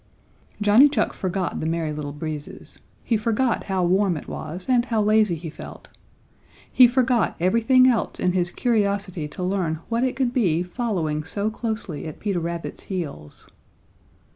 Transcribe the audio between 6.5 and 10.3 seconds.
He forgot everything else in his curiosity to learn what it